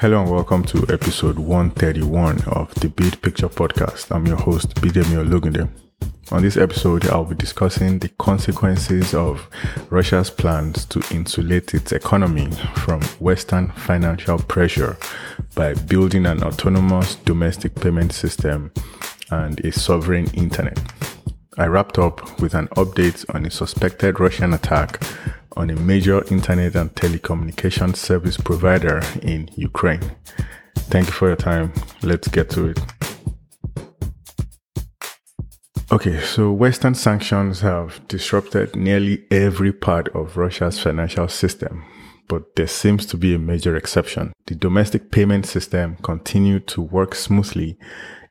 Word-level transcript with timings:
Hello 0.00 0.22
and 0.22 0.30
welcome 0.30 0.64
to 0.64 0.78
episode 0.88 1.38
131 1.38 2.44
of 2.44 2.74
the 2.76 2.88
Bid 2.88 3.20
Picture 3.20 3.50
Podcast. 3.50 4.10
I'm 4.10 4.24
your 4.24 4.38
host, 4.38 4.74
Bidemi 4.76 5.22
Ologunde. 5.22 5.68
On 6.32 6.40
this 6.40 6.56
episode, 6.56 7.06
I'll 7.10 7.26
be 7.26 7.34
discussing 7.34 7.98
the 7.98 8.08
consequences 8.08 9.12
of 9.12 9.46
Russia's 9.90 10.30
plans 10.30 10.86
to 10.86 11.02
insulate 11.14 11.74
its 11.74 11.92
economy 11.92 12.50
from 12.76 13.02
Western 13.18 13.72
financial 13.72 14.38
pressure 14.38 14.96
by 15.54 15.74
building 15.74 16.24
an 16.24 16.42
autonomous 16.44 17.16
domestic 17.16 17.74
payment 17.74 18.14
system 18.14 18.72
and 19.30 19.60
a 19.66 19.70
sovereign 19.70 20.30
internet. 20.30 20.80
I 21.58 21.66
wrapped 21.66 21.98
up 21.98 22.40
with 22.40 22.54
an 22.54 22.68
update 22.68 23.26
on 23.34 23.44
a 23.44 23.50
suspected 23.50 24.18
Russian 24.18 24.54
attack 24.54 25.02
on 25.56 25.70
a 25.70 25.76
major 25.76 26.24
internet 26.30 26.74
and 26.76 26.94
telecommunications 26.94 27.96
service 27.96 28.36
provider 28.36 29.00
in 29.22 29.48
Ukraine. 29.56 30.00
Thank 30.76 31.06
you 31.06 31.12
for 31.12 31.28
your 31.28 31.36
time. 31.36 31.72
Let's 32.02 32.28
get 32.28 32.50
to 32.50 32.68
it. 32.68 32.80
Okay, 35.92 36.20
so 36.20 36.52
Western 36.52 36.94
sanctions 36.94 37.60
have 37.60 38.00
disrupted 38.06 38.76
nearly 38.76 39.24
every 39.30 39.72
part 39.72 40.08
of 40.14 40.36
Russia's 40.36 40.78
financial 40.78 41.26
system, 41.26 41.84
but 42.28 42.54
there 42.54 42.68
seems 42.68 43.06
to 43.06 43.16
be 43.16 43.34
a 43.34 43.38
major 43.38 43.74
exception. 43.74 44.32
The 44.46 44.54
domestic 44.54 45.10
payment 45.10 45.46
system 45.46 45.96
continued 46.02 46.68
to 46.68 46.80
work 46.80 47.16
smoothly 47.16 47.76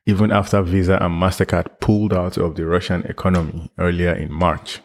even 0.06 0.32
after 0.32 0.62
Visa 0.62 0.98
and 1.00 1.20
MasterCard 1.22 1.80
pulled 1.80 2.12
out 2.12 2.38
of 2.38 2.56
the 2.56 2.66
Russian 2.66 3.02
economy 3.04 3.70
earlier 3.78 4.12
in 4.14 4.32
March. 4.32 4.80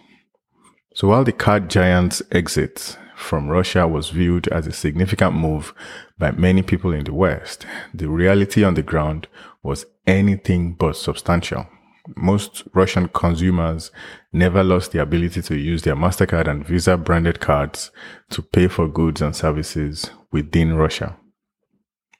So 0.95 1.09
while 1.09 1.25
the 1.25 1.33
card 1.33 1.69
giant's 1.69 2.21
exit 2.31 2.97
from 3.17 3.49
Russia 3.49 3.85
was 3.85 4.11
viewed 4.11 4.47
as 4.47 4.65
a 4.65 4.71
significant 4.71 5.35
move 5.35 5.73
by 6.17 6.31
many 6.31 6.61
people 6.61 6.93
in 6.93 7.03
the 7.03 7.13
West, 7.13 7.65
the 7.93 8.07
reality 8.07 8.63
on 8.63 8.75
the 8.75 8.81
ground 8.81 9.27
was 9.61 9.85
anything 10.07 10.73
but 10.73 10.95
substantial. 10.95 11.67
Most 12.15 12.63
Russian 12.73 13.09
consumers 13.09 13.91
never 14.31 14.63
lost 14.63 14.93
the 14.93 15.01
ability 15.01 15.41
to 15.41 15.57
use 15.57 15.81
their 15.81 15.97
MasterCard 15.97 16.47
and 16.47 16.65
Visa 16.65 16.95
branded 16.95 17.41
cards 17.41 17.91
to 18.29 18.41
pay 18.41 18.69
for 18.69 18.87
goods 18.87 19.21
and 19.21 19.35
services 19.35 20.11
within 20.31 20.75
Russia. 20.75 21.17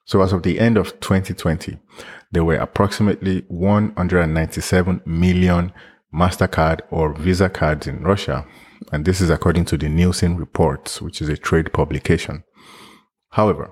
So 0.03 0.21
as 0.21 0.33
of 0.33 0.43
the 0.43 0.59
end 0.59 0.75
of 0.77 0.99
2020, 0.99 1.77
there 2.29 2.43
were 2.43 2.55
approximately 2.55 3.45
197 3.47 5.01
million 5.05 5.71
MasterCard 6.13 6.81
or 6.91 7.13
Visa 7.13 7.49
cards 7.49 7.87
in 7.87 8.03
Russia. 8.03 8.45
And 8.91 9.05
this 9.05 9.21
is 9.21 9.29
according 9.29 9.65
to 9.65 9.77
the 9.77 9.89
Nilson 9.89 10.37
reports, 10.37 11.01
which 11.01 11.21
is 11.21 11.29
a 11.29 11.37
trade 11.37 11.73
publication. 11.73 12.43
However, 13.31 13.71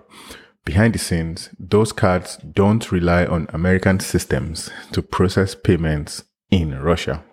behind 0.66 0.94
the 0.94 1.00
scenes, 1.00 1.50
those 1.60 1.92
cards 1.92 2.38
don't 2.38 2.92
rely 2.92 3.26
on 3.26 3.48
American 3.54 4.00
systems 4.00 4.70
to 4.92 5.02
process 5.02 5.56
payments 5.56 6.24
in 6.52 6.80
Russia. 6.80 7.24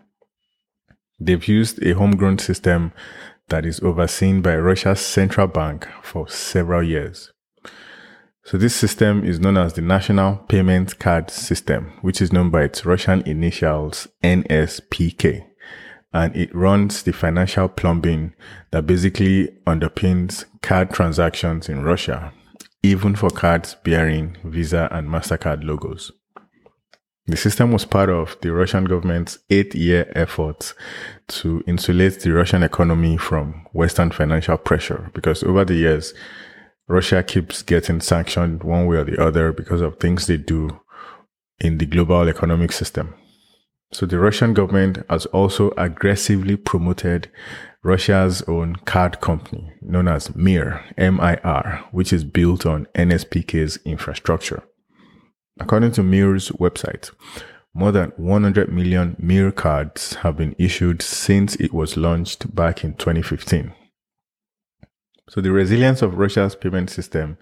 They've 1.19 1.47
used 1.47 1.85
a 1.85 1.95
homegrown 1.95 2.39
system 2.39 2.93
that 3.49 3.67
is 3.67 3.81
overseen 3.81 4.41
by 4.41 4.57
Russia's 4.57 5.01
central 5.01 5.47
bank 5.47 5.87
for 6.03 6.29
several 6.29 6.83
years. 6.83 7.33
So 8.45 8.57
this 8.57 8.75
system 8.75 9.25
is 9.25 9.39
known 9.39 9.59
as 9.59 9.75
the 9.75 9.83
National 9.83 10.37
Payment 10.37 10.99
Card 10.99 11.31
System, 11.31 11.93
which 12.01 12.23
is 12.23 12.33
known 12.33 12.51
by 12.51 12.63
its 12.63 12.87
Russian 12.87 13.23
initials 13.23 14.09
NSPK. 14.25 15.50
And 16.13 16.35
it 16.35 16.55
runs 16.55 17.03
the 17.03 17.13
financial 17.13 17.69
plumbing 17.69 18.35
that 18.73 18.87
basically 18.87 19.49
underpins 19.67 20.45
card 20.61 20.91
transactions 20.91 21.69
in 21.69 21.85
Russia, 21.85 22.33
even 22.83 23.15
for 23.15 23.31
cards 23.31 23.77
bearing 23.85 24.37
Visa 24.43 24.89
and 24.91 25.09
MasterCard 25.09 25.65
logos. 25.65 26.11
The 27.27 27.37
system 27.37 27.71
was 27.71 27.85
part 27.85 28.11
of 28.11 28.37
the 28.41 28.53
Russian 28.53 28.87
government's 28.87 29.39
eight 29.51 29.73
year 29.73 30.11
effort 30.17 30.75
to 31.29 31.63
insulate 31.65 32.19
the 32.21 32.33
Russian 32.33 32.65
economy 32.65 33.17
from 33.17 33.67
Western 33.73 34.11
financial 34.11 34.57
pressure 34.57 35.13
because 35.15 35.45
over 35.45 35.65
the 35.65 35.75
years, 35.75 36.13
Russia 36.89 37.23
keeps 37.23 37.63
getting 37.63 38.01
sanctioned 38.01 38.65
one 38.65 38.87
way 38.87 38.97
or 38.97 39.05
the 39.05 39.23
other 39.23 39.53
because 39.53 39.81
of 39.81 40.01
things 40.01 40.27
they 40.27 40.39
do 40.39 40.81
in 41.61 41.79
the 41.79 41.87
global 41.87 42.29
economic 42.29 42.73
system. 42.73 43.15
So 43.93 44.07
the 44.07 44.21
Russian 44.21 44.55
government 44.55 45.05
has 45.11 45.27
also 45.27 45.73
aggressively 45.77 46.57
promoted 46.57 47.29
Russia's 47.83 48.43
own 48.43 48.77
card 48.85 49.21
company 49.21 49.73
known 49.83 50.07
as 50.07 50.35
MIR, 50.37 50.85
M-I-R, 50.97 51.89
which 51.91 52.13
is 52.13 52.23
built 52.23 52.65
on 52.65 52.87
NSPK's 52.95 53.79
infrastructure. 53.85 54.63
According 55.59 55.93
to 55.93 56.03
MIR's 56.05 56.51
website, 56.51 57.11
more 57.75 57.91
than 57.91 58.13
100 58.17 58.73
million 58.73 59.17
MIR 59.19 59.51
cards 59.51 60.15
have 60.17 60.37
been 60.37 60.55
issued 60.59 61.03
since 61.03 61.57
it 61.57 61.73
was 61.73 61.97
launched 61.97 62.55
back 62.55 62.85
in 62.85 62.95
2015. 62.95 63.73
So 65.29 65.41
the 65.41 65.53
resilience 65.53 66.03
of 66.03 66.19
Russia's 66.19 66.55
payment 66.55 66.91
system 66.91 67.39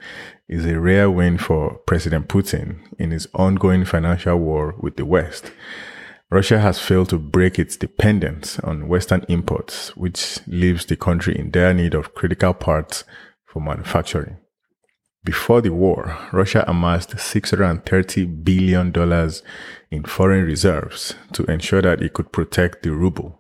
is 0.48 0.64
a 0.64 0.80
rare 0.80 1.10
win 1.10 1.38
for 1.38 1.78
President 1.86 2.28
Putin 2.28 2.80
in 2.98 3.10
his 3.10 3.26
ongoing 3.34 3.84
financial 3.84 4.36
war 4.36 4.74
with 4.78 4.96
the 4.96 5.06
West. 5.06 5.52
Russia 6.30 6.58
has 6.58 6.78
failed 6.78 7.08
to 7.08 7.18
break 7.18 7.58
its 7.58 7.76
dependence 7.76 8.58
on 8.60 8.86
Western 8.86 9.24
imports, 9.28 9.96
which 9.96 10.40
leaves 10.46 10.84
the 10.84 10.96
country 10.96 11.38
in 11.38 11.50
dire 11.50 11.72
need 11.72 11.94
of 11.94 12.14
critical 12.14 12.52
parts 12.52 13.04
for 13.46 13.60
manufacturing. 13.60 14.36
Before 15.24 15.62
the 15.62 15.72
war, 15.72 16.18
Russia 16.32 16.64
amassed 16.68 17.10
$630 17.10 18.44
billion 18.44 18.92
in 19.90 20.04
foreign 20.04 20.44
reserves 20.44 21.14
to 21.32 21.44
ensure 21.44 21.82
that 21.82 22.02
it 22.02 22.12
could 22.12 22.30
protect 22.30 22.82
the 22.82 22.92
ruble. 22.92 23.37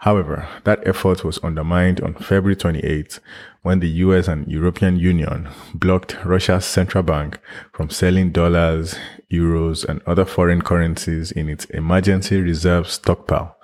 However, 0.00 0.48
that 0.64 0.86
effort 0.86 1.24
was 1.24 1.36
undermined 1.40 2.00
on 2.00 2.14
February 2.14 2.56
28 2.56 3.20
when 3.60 3.80
the 3.80 3.88
US 4.04 4.28
and 4.28 4.48
European 4.48 4.96
Union 4.96 5.50
blocked 5.74 6.16
Russia's 6.24 6.64
central 6.64 7.02
bank 7.02 7.38
from 7.74 7.90
selling 7.90 8.32
dollars, 8.32 8.94
euros, 9.30 9.84
and 9.84 10.00
other 10.06 10.24
foreign 10.24 10.62
currencies 10.62 11.30
in 11.30 11.50
its 11.50 11.66
emergency 11.66 12.40
reserve 12.40 12.90
stockpile 12.90 13.58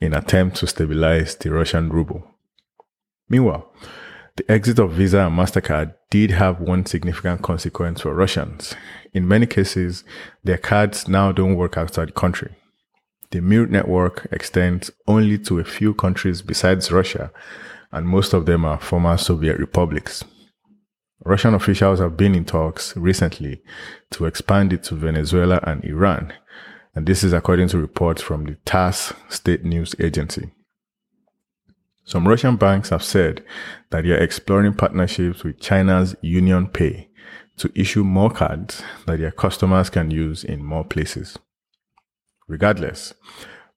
in 0.00 0.12
attempt 0.12 0.56
to 0.56 0.66
stabilize 0.66 1.36
the 1.36 1.52
Russian 1.52 1.88
ruble. 1.88 2.34
Meanwhile, 3.28 3.72
the 4.34 4.50
exit 4.50 4.80
of 4.80 4.90
Visa 4.90 5.20
and 5.20 5.38
MasterCard 5.38 5.94
did 6.10 6.32
have 6.32 6.60
one 6.60 6.84
significant 6.84 7.42
consequence 7.42 8.00
for 8.00 8.12
Russians. 8.12 8.74
In 9.12 9.28
many 9.28 9.46
cases, 9.46 10.02
their 10.42 10.58
cards 10.58 11.06
now 11.06 11.30
don't 11.30 11.54
work 11.54 11.78
outside 11.78 12.08
the 12.08 12.12
country. 12.12 12.56
The 13.30 13.40
MIR 13.40 13.66
network 13.66 14.28
extends 14.30 14.90
only 15.06 15.38
to 15.40 15.58
a 15.58 15.64
few 15.64 15.94
countries 15.94 16.42
besides 16.42 16.92
Russia, 16.92 17.32
and 17.90 18.06
most 18.06 18.32
of 18.32 18.46
them 18.46 18.64
are 18.64 18.80
former 18.80 19.16
Soviet 19.16 19.58
republics. 19.58 20.24
Russian 21.24 21.54
officials 21.54 21.98
have 21.98 22.16
been 22.16 22.34
in 22.34 22.44
talks 22.44 22.96
recently 22.96 23.62
to 24.10 24.26
expand 24.26 24.72
it 24.72 24.84
to 24.84 24.94
Venezuela 24.94 25.60
and 25.64 25.84
Iran, 25.84 26.32
and 26.94 27.06
this 27.06 27.24
is 27.24 27.32
according 27.32 27.68
to 27.68 27.78
reports 27.78 28.22
from 28.22 28.44
the 28.44 28.56
TASS 28.64 29.12
state 29.28 29.64
news 29.64 29.94
agency. 29.98 30.52
Some 32.04 32.28
Russian 32.28 32.54
banks 32.54 32.90
have 32.90 33.02
said 33.02 33.44
that 33.90 34.04
they 34.04 34.10
are 34.10 34.22
exploring 34.22 34.74
partnerships 34.74 35.42
with 35.42 35.58
China's 35.58 36.14
UnionPay 36.22 37.08
to 37.56 37.72
issue 37.74 38.04
more 38.04 38.30
cards 38.30 38.82
that 39.06 39.18
their 39.18 39.32
customers 39.32 39.90
can 39.90 40.12
use 40.12 40.44
in 40.44 40.64
more 40.64 40.84
places. 40.84 41.36
Regardless, 42.48 43.12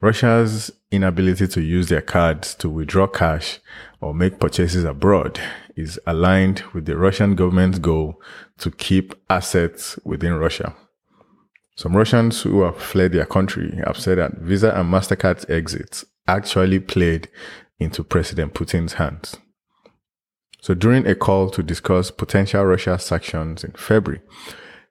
Russia's 0.02 0.72
inability 0.91 1.47
to 1.47 1.62
use 1.62 1.90
their 1.90 2.02
cards 2.02 2.53
to 2.56 2.69
withdraw 2.69 3.07
cash 3.07 3.59
or 4.00 4.14
make 4.14 4.40
purchases 4.40 4.84
abroad 4.84 5.40
is 5.76 5.99
aligned 6.05 6.64
with 6.73 6.85
the 6.85 6.96
Russian 6.96 7.35
government's 7.35 7.79
goal 7.79 8.22
to 8.59 8.72
keep 8.72 9.14
assets 9.29 9.97
within 10.05 10.35
Russia. 10.35 10.76
Some 11.76 11.96
Russians 11.96 12.41
who 12.41 12.61
have 12.64 12.78
fled 12.78 13.14
their 13.14 13.26
country 13.26 13.79
have 13.85 13.97
said 13.97 14.17
that 14.17 14.38
Visa 14.40 14.78
and 14.78 14.91
MasterCard's 14.91 15.49
exits 15.49 16.05
actually 16.28 16.79
played 16.79 17.29
into 17.79 18.03
President 18.03 18.53
Putin's 18.53 18.94
hands. 18.94 19.38
So 20.61 20.73
during 20.73 21.08
a 21.08 21.16
call 21.16 21.49
to 21.52 21.64
discuss 21.64 22.11
potential 22.11 22.66
Russia 22.66 22.99
sanctions 22.99 23.64
in 23.64 23.72
February, 23.72 24.22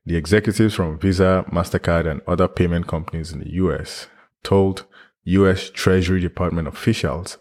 the 0.08 0.16
executives 0.16 0.74
from 0.74 0.98
Visa, 0.98 1.44
MasterCard, 1.52 2.10
and 2.10 2.22
other 2.26 2.48
payment 2.48 2.86
companies 2.86 3.30
in 3.30 3.40
the 3.40 3.52
US 3.64 4.06
told 4.42 4.86
US 5.24 5.68
Treasury 5.68 6.18
Department 6.18 6.66
officials 6.66 7.36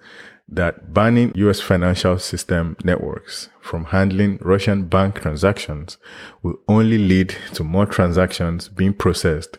that 0.50 0.94
banning 0.94 1.32
US 1.36 1.62
financial 1.62 2.20
system 2.20 2.76
networks 2.84 3.48
from 3.62 3.86
handling 3.86 4.38
Russian 4.42 4.88
bank 4.88 5.22
transactions 5.22 5.98
will 6.44 6.56
only 6.68 6.98
lead 6.98 7.36
to 7.54 7.64
more 7.64 7.86
transactions 7.86 8.68
being 8.68 8.94
processed 8.94 9.58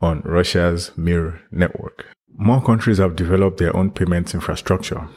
on 0.00 0.22
Russia's 0.24 0.90
MIR 0.96 1.40
network. 1.52 2.06
More 2.36 2.60
countries 2.60 2.98
have 2.98 3.14
developed 3.14 3.58
their 3.58 3.74
own 3.76 3.92
payments 3.92 4.34
infrastructure. 4.34 5.08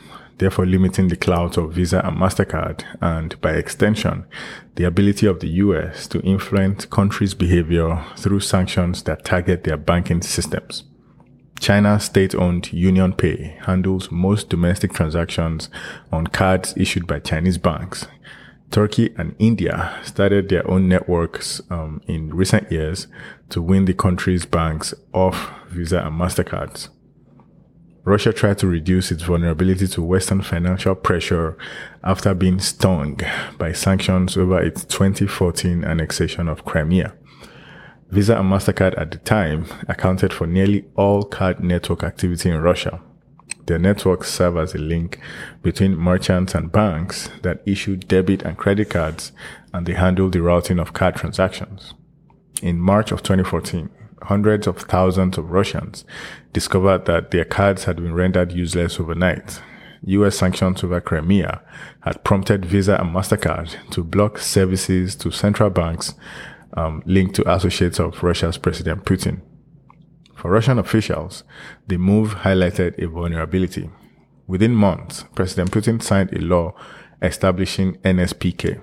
Therefore 0.41 0.65
limiting 0.65 1.07
the 1.07 1.15
clout 1.15 1.55
of 1.55 1.73
Visa 1.73 2.01
and 2.03 2.17
MasterCard 2.17 2.83
and, 2.99 3.39
by 3.41 3.51
extension, 3.51 4.25
the 4.73 4.83
ability 4.83 5.27
of 5.27 5.39
the 5.39 5.49
US 5.49 6.07
to 6.07 6.19
influence 6.21 6.85
countries' 6.85 7.35
behavior 7.35 8.03
through 8.17 8.39
sanctions 8.39 9.03
that 9.03 9.23
target 9.23 9.63
their 9.63 9.77
banking 9.77 10.23
systems. 10.23 10.83
China's 11.59 12.05
state-owned 12.05 12.63
UnionPay 12.63 13.65
handles 13.65 14.11
most 14.11 14.49
domestic 14.49 14.93
transactions 14.93 15.69
on 16.11 16.25
cards 16.25 16.73
issued 16.75 17.05
by 17.05 17.19
Chinese 17.19 17.59
banks. 17.59 18.07
Turkey 18.71 19.13
and 19.19 19.35
India 19.37 19.95
started 20.03 20.49
their 20.49 20.67
own 20.67 20.89
networks 20.89 21.61
um, 21.69 22.01
in 22.07 22.33
recent 22.33 22.71
years 22.71 23.05
to 23.49 23.61
win 23.61 23.85
the 23.85 23.93
country's 23.93 24.47
banks 24.47 24.95
off 25.13 25.51
Visa 25.69 25.99
and 25.99 26.19
MasterCards. 26.19 26.89
Russia 28.03 28.33
tried 28.33 28.57
to 28.57 28.67
reduce 28.67 29.11
its 29.11 29.21
vulnerability 29.21 29.87
to 29.87 30.01
Western 30.01 30.41
financial 30.41 30.95
pressure 30.95 31.55
after 32.03 32.33
being 32.33 32.59
stung 32.59 33.19
by 33.59 33.71
sanctions 33.71 34.35
over 34.35 34.59
its 34.59 34.83
2014 34.85 35.83
annexation 35.83 36.47
of 36.47 36.65
Crimea. 36.65 37.13
Visa 38.09 38.37
and 38.37 38.51
MasterCard 38.51 38.99
at 38.99 39.11
the 39.11 39.19
time 39.19 39.65
accounted 39.87 40.33
for 40.33 40.47
nearly 40.47 40.83
all 40.95 41.23
card 41.23 41.63
network 41.63 42.03
activity 42.03 42.49
in 42.49 42.59
Russia. 42.59 43.01
Their 43.67 43.77
networks 43.77 44.33
serve 44.33 44.57
as 44.57 44.73
a 44.73 44.79
link 44.79 45.19
between 45.61 45.95
merchants 45.95 46.55
and 46.55 46.71
banks 46.71 47.29
that 47.43 47.61
issue 47.67 47.95
debit 47.97 48.41
and 48.41 48.57
credit 48.57 48.89
cards 48.89 49.31
and 49.73 49.85
they 49.85 49.93
handle 49.93 50.29
the 50.29 50.41
routing 50.41 50.79
of 50.79 50.93
card 50.93 51.15
transactions. 51.15 51.93
In 52.63 52.79
March 52.79 53.11
of 53.11 53.21
2014, 53.21 53.89
hundreds 54.23 54.67
of 54.67 54.77
thousands 54.77 55.37
of 55.37 55.51
Russians 55.51 56.05
discovered 56.53 57.05
that 57.05 57.31
their 57.31 57.45
cards 57.45 57.85
had 57.85 57.97
been 57.97 58.13
rendered 58.13 58.51
useless 58.51 58.99
overnight. 58.99 59.61
US 60.03 60.37
sanctions 60.37 60.83
over 60.83 60.99
Crimea 60.99 61.61
had 62.01 62.23
prompted 62.23 62.65
Visa 62.65 62.99
and 62.99 63.13
MasterCard 63.13 63.91
to 63.91 64.03
block 64.03 64.39
services 64.39 65.15
to 65.15 65.31
central 65.31 65.69
banks 65.69 66.15
um, 66.73 67.03
linked 67.05 67.35
to 67.35 67.51
associates 67.51 67.99
of 67.99 68.23
Russia's 68.23 68.57
President 68.57 69.05
Putin. 69.05 69.41
For 70.35 70.49
Russian 70.49 70.79
officials, 70.79 71.43
the 71.87 71.97
move 71.97 72.37
highlighted 72.37 73.01
a 73.01 73.07
vulnerability. 73.07 73.91
Within 74.47 74.73
months, 74.73 75.25
President 75.35 75.71
Putin 75.71 76.01
signed 76.01 76.33
a 76.33 76.41
law 76.41 76.73
establishing 77.21 77.97
NSPK, 77.97 78.81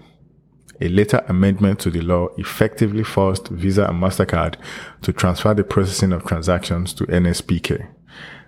a 0.80 0.88
later 0.88 1.24
amendment 1.28 1.80
to 1.80 1.90
the 1.90 2.00
law 2.00 2.28
effectively 2.36 3.02
forced 3.02 3.48
Visa 3.48 3.86
and 3.86 4.00
MasterCard 4.00 4.54
to 5.02 5.12
transfer 5.12 5.54
the 5.54 5.64
processing 5.64 6.12
of 6.12 6.24
transactions 6.24 6.94
to 6.94 7.04
NSPK. 7.06 7.88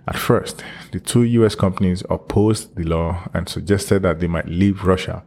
At 0.07 0.17
first, 0.17 0.63
the 0.91 0.99
two 0.99 1.23
US 1.23 1.55
companies 1.55 2.03
opposed 2.09 2.75
the 2.75 2.83
law 2.83 3.29
and 3.33 3.47
suggested 3.47 4.01
that 4.03 4.19
they 4.19 4.27
might 4.27 4.47
leave 4.47 4.85
Russia. 4.85 5.23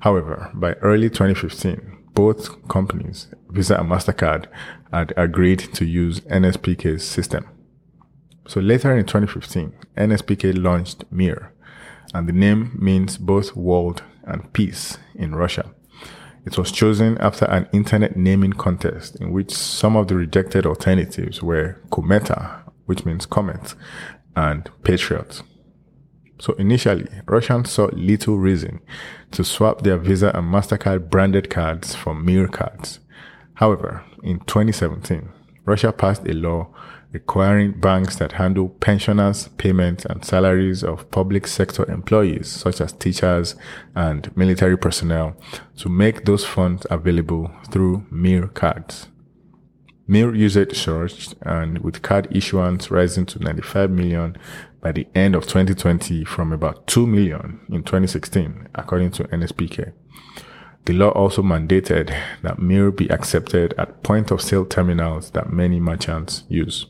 However, 0.00 0.50
by 0.54 0.74
early 0.74 1.08
2015, 1.08 1.98
both 2.14 2.68
companies, 2.68 3.28
Visa 3.48 3.78
and 3.78 3.88
MasterCard, 3.88 4.46
had 4.92 5.14
agreed 5.16 5.60
to 5.74 5.84
use 5.84 6.20
NSPK's 6.20 7.04
system. 7.04 7.48
So 8.46 8.60
later 8.60 8.96
in 8.96 9.06
2015, 9.06 9.72
NSPK 9.96 10.62
launched 10.62 11.04
Mir, 11.10 11.52
and 12.12 12.28
the 12.28 12.32
name 12.32 12.76
means 12.78 13.16
both 13.16 13.56
world 13.56 14.02
and 14.24 14.52
peace 14.52 14.98
in 15.14 15.34
Russia. 15.34 15.72
It 16.44 16.58
was 16.58 16.72
chosen 16.72 17.18
after 17.18 17.44
an 17.44 17.68
internet 17.72 18.16
naming 18.16 18.52
contest 18.52 19.16
in 19.16 19.32
which 19.32 19.54
some 19.54 19.96
of 19.96 20.08
the 20.08 20.16
rejected 20.16 20.66
alternatives 20.66 21.42
were 21.42 21.80
Kometa, 21.90 22.62
which 22.86 23.04
means 23.04 23.26
comet, 23.26 23.74
and 24.34 24.68
Patriot. 24.82 25.42
So 26.40 26.54
initially, 26.54 27.06
Russians 27.26 27.70
saw 27.70 27.88
little 27.92 28.38
reason 28.38 28.80
to 29.30 29.44
swap 29.44 29.82
their 29.82 29.96
Visa 29.96 30.32
and 30.34 30.52
MasterCard 30.52 31.08
branded 31.08 31.48
cards 31.48 31.94
for 31.94 32.14
Mir 32.14 32.48
cards. 32.48 32.98
However, 33.54 34.02
in 34.24 34.40
2017, 34.40 35.28
Russia 35.64 35.92
passed 35.92 36.26
a 36.26 36.32
law 36.32 36.74
requiring 37.12 37.72
banks 37.72 38.16
that 38.16 38.32
handle 38.32 38.68
pensioners' 38.68 39.48
payments 39.58 40.04
and 40.06 40.24
salaries 40.24 40.82
of 40.82 41.10
public 41.10 41.46
sector 41.46 41.88
employees, 41.90 42.48
such 42.48 42.80
as 42.80 42.92
teachers 42.92 43.54
and 43.94 44.34
military 44.36 44.78
personnel, 44.78 45.36
to 45.76 45.88
make 45.88 46.24
those 46.24 46.44
funds 46.44 46.86
available 46.90 47.50
through 47.70 48.06
Mir 48.10 48.48
cards. 48.48 49.08
Mir 50.08 50.34
usage 50.34 50.76
surged, 50.76 51.34
and 51.42 51.78
with 51.78 52.02
card 52.02 52.28
issuance 52.34 52.90
rising 52.90 53.24
to 53.26 53.38
95 53.38 53.90
million 53.90 54.36
by 54.80 54.90
the 54.90 55.06
end 55.14 55.34
of 55.34 55.46
2020 55.46 56.24
from 56.24 56.52
about 56.52 56.86
2 56.86 57.06
million 57.06 57.60
in 57.70 57.82
2016, 57.82 58.68
according 58.74 59.10
to 59.12 59.24
NSPK. 59.24 59.92
The 60.84 60.92
law 60.92 61.10
also 61.10 61.42
mandated 61.42 62.12
that 62.42 62.58
Mir 62.58 62.90
be 62.90 63.08
accepted 63.08 63.72
at 63.78 64.02
point 64.02 64.32
of 64.32 64.42
sale 64.42 64.66
terminals 64.66 65.30
that 65.30 65.52
many 65.52 65.78
merchants 65.78 66.42
use. 66.48 66.86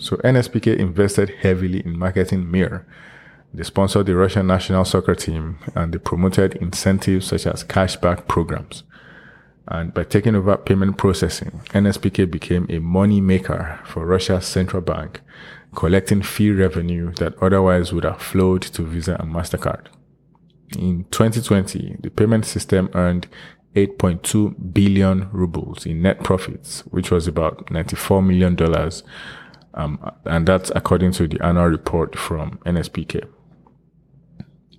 So 0.00 0.16
NSPK 0.18 0.76
invested 0.76 1.30
heavily 1.40 1.80
in 1.84 1.98
marketing 1.98 2.50
Mir. 2.50 2.86
They 3.52 3.64
sponsored 3.64 4.06
the 4.06 4.14
Russian 4.14 4.46
national 4.46 4.84
soccer 4.84 5.14
team 5.14 5.58
and 5.74 5.92
they 5.92 5.98
promoted 5.98 6.54
incentives 6.56 7.26
such 7.26 7.46
as 7.46 7.64
cashback 7.64 8.28
programs. 8.28 8.84
And 9.66 9.92
by 9.92 10.04
taking 10.04 10.34
over 10.34 10.56
payment 10.56 10.96
processing, 10.96 11.60
NSPK 11.70 12.30
became 12.30 12.66
a 12.70 12.78
money 12.78 13.20
maker 13.20 13.80
for 13.84 14.06
Russia's 14.06 14.46
central 14.46 14.82
bank, 14.82 15.20
collecting 15.74 16.22
fee 16.22 16.50
revenue 16.50 17.12
that 17.14 17.34
otherwise 17.42 17.92
would 17.92 18.04
have 18.04 18.22
flowed 18.22 18.62
to 18.62 18.82
Visa 18.82 19.16
and 19.20 19.32
MasterCard. 19.32 19.86
In 20.78 21.04
2020, 21.10 21.96
the 22.00 22.10
payment 22.10 22.46
system 22.46 22.88
earned 22.94 23.26
8.2 23.74 24.72
billion 24.72 25.28
rubles 25.32 25.86
in 25.86 26.02
net 26.02 26.24
profits, 26.24 26.80
which 26.86 27.10
was 27.10 27.26
about 27.26 27.66
$94 27.66 28.26
million 28.26 28.56
um, 29.78 30.12
and 30.24 30.46
that's 30.46 30.70
according 30.74 31.12
to 31.12 31.28
the 31.28 31.42
annual 31.42 31.66
report 31.66 32.18
from 32.18 32.58
NSPK. 32.66 33.26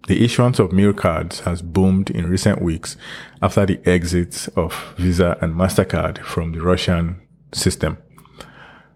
The 0.08 0.24
issuance 0.24 0.60
of 0.60 0.72
Mir 0.72 0.94
cards 0.94 1.42
has 1.42 1.62
boomed 1.62 2.10
in 2.10 2.30
recent 2.30 2.62
weeks 2.62 2.98
after 3.42 3.66
the 3.66 3.80
exits 3.88 4.48
of 4.50 4.94
Visa 4.98 5.38
and 5.42 5.56
MasterCard 5.56 6.20
from 6.20 6.52
the 6.52 6.62
Russian 6.62 7.22
system. 7.54 7.98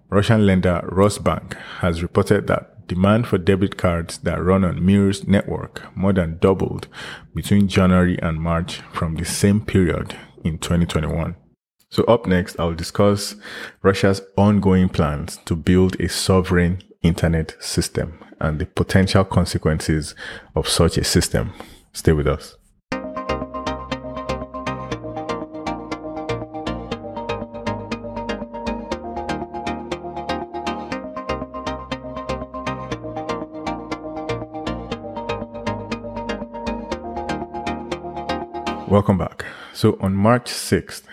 Russian 0.10 0.46
lender 0.46 0.88
Rosbank 0.92 1.54
has 1.80 2.04
reported 2.04 2.48
that 2.48 2.88
demand 2.88 3.28
for 3.28 3.38
debit 3.38 3.78
cards 3.78 4.18
that 4.20 4.44
run 4.44 4.64
on 4.66 4.86
Mir's 4.86 5.28
network 5.28 5.96
more 5.96 6.14
than 6.14 6.38
doubled 6.40 6.88
between 7.34 7.68
January 7.68 8.20
and 8.22 8.42
March 8.42 8.82
from 8.92 9.16
the 9.16 9.26
same 9.26 9.62
period 9.62 10.16
in 10.44 10.58
2021. 10.58 11.36
So 11.94 12.04
up 12.06 12.26
next, 12.26 12.60
I'll 12.60 12.74
discuss 12.74 13.36
Russia's 13.84 14.20
ongoing 14.36 14.90
plans 14.90 15.38
to 15.46 15.56
build 15.56 15.96
a 16.00 16.10
sovereign 16.10 16.82
internet 17.04 17.56
system 17.60 18.18
and 18.40 18.58
the 18.58 18.66
potential 18.66 19.24
consequences 19.24 20.16
of 20.56 20.68
such 20.68 20.98
a 20.98 21.04
system. 21.04 21.54
Stay 21.92 22.14
with 22.14 22.26
us. 22.26 22.58
Welcome 38.88 39.20
back. 39.20 39.46
So 39.74 39.98
on 40.00 40.16
March 40.16 40.46
6th, 40.46 41.04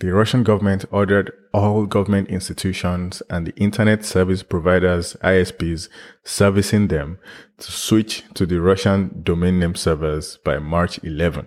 the 0.00 0.12
Russian 0.12 0.42
government 0.42 0.86
ordered 0.90 1.30
all 1.52 1.84
government 1.84 2.28
institutions 2.28 3.22
and 3.28 3.46
the 3.46 3.54
internet 3.56 4.02
service 4.04 4.42
providers, 4.42 5.14
ISPs, 5.22 5.88
servicing 6.24 6.88
them 6.88 7.18
to 7.58 7.70
switch 7.70 8.24
to 8.34 8.46
the 8.46 8.60
Russian 8.60 9.20
domain 9.22 9.60
name 9.60 9.74
servers 9.74 10.38
by 10.38 10.58
March 10.58 10.98
11. 11.04 11.46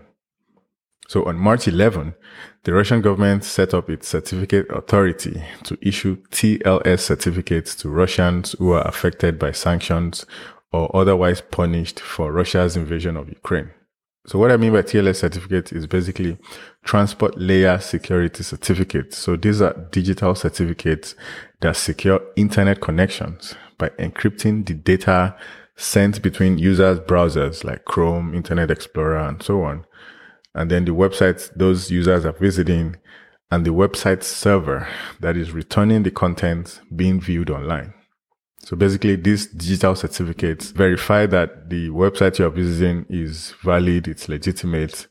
So 1.07 1.25
on 1.25 1.35
March 1.35 1.67
11, 1.67 2.13
the 2.63 2.73
Russian 2.73 3.01
government 3.01 3.43
set 3.43 3.73
up 3.73 3.89
its 3.89 4.07
certificate 4.07 4.67
authority 4.69 5.43
to 5.63 5.77
issue 5.81 6.17
TLS 6.31 6.99
certificates 6.99 7.75
to 7.77 7.89
Russians 7.89 8.53
who 8.59 8.71
are 8.71 8.87
affected 8.87 9.39
by 9.39 9.51
sanctions 9.51 10.27
or 10.71 10.95
otherwise 10.95 11.41
punished 11.41 11.99
for 11.99 12.31
Russia's 12.31 12.77
invasion 12.77 13.17
of 13.17 13.29
Ukraine. 13.29 13.71
So 14.25 14.39
what 14.39 14.51
I 14.51 14.57
mean 14.57 14.71
by 14.71 14.83
TLS 14.83 15.17
certificate 15.17 15.73
is 15.73 15.85
basically 15.85 16.37
transport 16.85 17.37
layer 17.37 17.77
security 17.79 18.41
certificates. 18.41 19.17
So 19.17 19.35
these 19.35 19.61
are 19.61 19.73
digital 19.91 20.33
certificates 20.33 21.15
that 21.59 21.75
secure 21.75 22.21
internet 22.37 22.79
connections 22.79 23.53
by 23.77 23.89
encrypting 23.89 24.65
the 24.65 24.75
data 24.75 25.35
sent 25.75 26.21
between 26.21 26.57
users' 26.57 26.99
browsers 26.99 27.65
like 27.65 27.83
Chrome, 27.83 28.33
Internet 28.33 28.71
Explorer, 28.71 29.17
and 29.27 29.43
so 29.43 29.63
on. 29.63 29.85
And 30.55 30.71
then 30.71 30.85
the 30.85 30.91
websites 30.91 31.53
those 31.55 31.91
users 31.91 32.25
are 32.25 32.31
visiting 32.31 32.95
and 33.51 33.65
the 33.65 33.71
website 33.71 34.23
server 34.23 34.87
that 35.19 35.35
is 35.35 35.51
returning 35.51 36.03
the 36.03 36.11
content 36.11 36.79
being 36.95 37.19
viewed 37.19 37.49
online. 37.49 37.93
So 38.65 38.77
basically 38.77 39.17
these 39.17 39.47
digital 39.47 39.95
certificates 39.95 40.71
verify 40.71 41.25
that 41.27 41.69
the 41.69 41.89
website 41.89 42.39
you 42.39 42.45
are 42.45 42.49
visiting 42.49 43.05
is 43.09 43.53
valid, 43.61 44.07
it's 44.07 44.29
legitimate. 44.29 45.07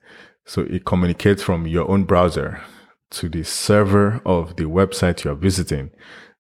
So 0.47 0.63
it 0.63 0.87
communicates 0.87 1.43
from 1.43 1.67
your 1.67 1.89
own 1.89 2.05
browser 2.05 2.63
to 3.11 3.29
the 3.29 3.45
server 3.45 4.23
of 4.25 4.57
the 4.57 4.65
website 4.65 5.25
you 5.25 5.31
are 5.31 5.37
visiting 5.37 5.91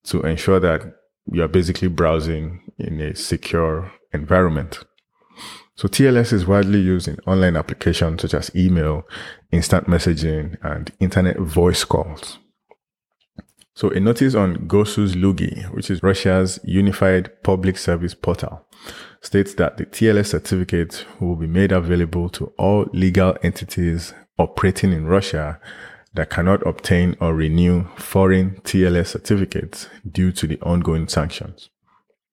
to 0.04 0.22
ensure 0.22 0.58
that 0.60 0.94
you 1.30 1.42
are 1.42 1.48
basically 1.48 1.88
browsing 1.88 2.62
in 2.78 3.00
a 3.00 3.14
secure 3.14 3.92
environment. 4.12 4.82
So 5.74 5.88
TLS 5.88 6.32
is 6.32 6.46
widely 6.46 6.80
used 6.80 7.08
in 7.08 7.18
online 7.26 7.56
applications 7.56 8.22
such 8.22 8.34
as 8.34 8.50
email, 8.56 9.04
instant 9.50 9.86
messaging, 9.86 10.56
and 10.62 10.90
internet 10.98 11.38
voice 11.38 11.84
calls. 11.84 12.38
So 13.74 13.88
a 13.90 14.00
notice 14.00 14.34
on 14.34 14.68
Gosuslugi, 14.68 15.72
which 15.72 15.90
is 15.90 16.02
Russia's 16.02 16.60
unified 16.62 17.42
public 17.42 17.78
service 17.78 18.14
portal, 18.14 18.66
states 19.22 19.54
that 19.54 19.78
the 19.78 19.86
TLS 19.86 20.26
certificate 20.26 21.06
will 21.20 21.36
be 21.36 21.46
made 21.46 21.72
available 21.72 22.28
to 22.30 22.52
all 22.58 22.86
legal 22.92 23.36
entities 23.42 24.12
operating 24.38 24.92
in 24.92 25.06
Russia 25.06 25.58
that 26.14 26.28
cannot 26.28 26.66
obtain 26.66 27.16
or 27.20 27.34
renew 27.34 27.86
foreign 27.96 28.56
TLS 28.62 29.06
certificates 29.06 29.88
due 30.10 30.32
to 30.32 30.46
the 30.46 30.60
ongoing 30.60 31.08
sanctions. 31.08 31.70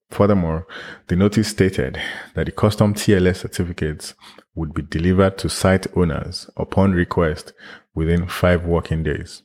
Furthermore, 0.10 0.67
the 1.08 1.15
notice 1.15 1.50
stated 1.50 2.01
that 2.34 2.48
the 2.48 2.51
custom 2.51 2.93
TLS 2.93 3.38
certificates 3.38 4.15
would 4.55 4.74
be 4.74 4.81
delivered 4.81 5.38
to 5.38 5.50
site 5.50 5.88
owners 5.96 6.50
upon 6.58 6.91
request 6.91 7.53
within 7.93 8.27
five 8.27 8.65
working 8.65 9.03
days. 9.03 9.43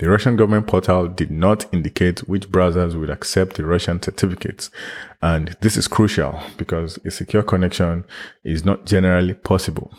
The 0.00 0.08
Russian 0.08 0.36
government 0.36 0.66
portal 0.66 1.08
did 1.08 1.30
not 1.30 1.66
indicate 1.74 2.20
which 2.20 2.50
browsers 2.50 2.98
would 2.98 3.10
accept 3.10 3.56
the 3.56 3.66
Russian 3.66 4.00
certificates. 4.00 4.70
And 5.20 5.54
this 5.60 5.76
is 5.76 5.88
crucial 5.88 6.40
because 6.56 6.98
a 7.04 7.10
secure 7.10 7.42
connection 7.42 8.06
is 8.42 8.64
not 8.64 8.86
generally 8.86 9.34
possible 9.34 9.92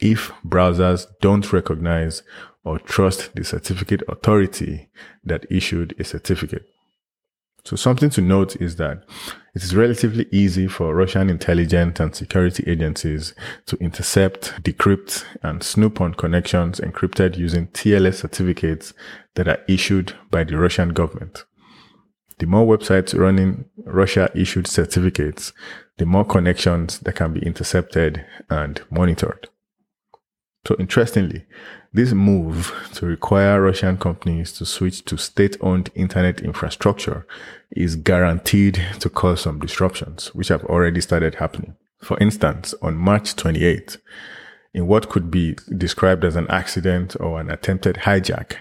if 0.00 0.32
browsers 0.44 1.06
don't 1.20 1.52
recognize 1.52 2.24
or 2.64 2.80
trust 2.80 3.32
the 3.36 3.44
certificate 3.44 4.02
authority 4.08 4.88
that 5.22 5.46
issued 5.48 5.94
a 6.00 6.04
certificate. 6.04 6.73
So 7.64 7.76
something 7.76 8.10
to 8.10 8.20
note 8.20 8.56
is 8.56 8.76
that 8.76 9.04
it 9.54 9.62
is 9.62 9.74
relatively 9.74 10.26
easy 10.30 10.66
for 10.66 10.94
Russian 10.94 11.30
intelligence 11.30 11.98
and 11.98 12.14
security 12.14 12.62
agencies 12.66 13.34
to 13.66 13.76
intercept, 13.76 14.62
decrypt, 14.62 15.24
and 15.42 15.62
snoop 15.62 16.00
on 16.00 16.12
connections 16.12 16.78
encrypted 16.78 17.38
using 17.38 17.68
TLS 17.68 18.16
certificates 18.16 18.92
that 19.34 19.48
are 19.48 19.62
issued 19.66 20.12
by 20.30 20.44
the 20.44 20.58
Russian 20.58 20.90
government. 20.90 21.44
The 22.38 22.46
more 22.46 22.66
websites 22.66 23.18
running 23.18 23.64
Russia 23.78 24.30
issued 24.34 24.66
certificates, 24.66 25.52
the 25.96 26.04
more 26.04 26.24
connections 26.24 26.98
that 26.98 27.14
can 27.14 27.32
be 27.32 27.40
intercepted 27.40 28.26
and 28.50 28.82
monitored. 28.90 29.48
So 30.66 30.76
interestingly, 30.78 31.44
this 31.92 32.12
move 32.12 32.72
to 32.94 33.06
require 33.06 33.60
Russian 33.60 33.98
companies 33.98 34.50
to 34.52 34.64
switch 34.64 35.04
to 35.04 35.18
state-owned 35.18 35.90
internet 35.94 36.40
infrastructure 36.40 37.26
is 37.70 37.96
guaranteed 37.96 38.82
to 39.00 39.10
cause 39.10 39.42
some 39.42 39.60
disruptions, 39.60 40.34
which 40.34 40.48
have 40.48 40.64
already 40.64 41.02
started 41.02 41.36
happening. 41.36 41.76
For 42.02 42.18
instance, 42.18 42.74
on 42.80 42.96
March 42.96 43.36
28th, 43.36 43.98
in 44.72 44.86
what 44.86 45.08
could 45.10 45.30
be 45.30 45.56
described 45.76 46.24
as 46.24 46.34
an 46.34 46.50
accident 46.50 47.14
or 47.20 47.40
an 47.40 47.50
attempted 47.50 47.96
hijack, 47.96 48.56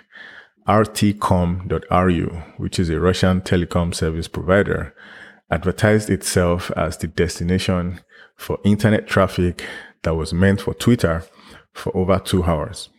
RTComm.ru, 0.67 2.27
which 2.57 2.79
is 2.79 2.89
a 2.89 2.99
Russian 2.99 3.41
telecom 3.41 3.95
service 3.95 4.27
provider, 4.27 4.93
advertised 5.49 6.09
itself 6.09 6.69
as 6.71 6.97
the 6.97 7.07
destination 7.07 8.01
for 8.35 8.59
internet 8.63 9.07
traffic 9.07 9.65
that 10.03 10.15
was 10.15 10.33
meant 10.33 10.61
for 10.61 10.73
Twitter 10.73 11.23
for 11.73 11.95
over 11.95 12.19
two 12.19 12.43
hours. 12.43 12.89